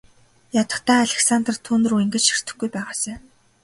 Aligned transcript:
Ядахдаа 0.61 0.99
Алекс 1.03 1.25
түүнрүү 1.65 2.01
ингэж 2.05 2.23
ширтэхгүй 2.27 2.69
байгаасай. 2.77 3.15